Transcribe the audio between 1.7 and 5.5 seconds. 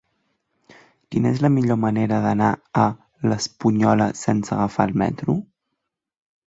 manera d'anar a l'Espunyola sense agafar el metro?